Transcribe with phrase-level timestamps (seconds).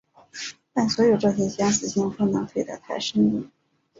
[0.73, 3.45] 但所有这些相似性不能推得太深入。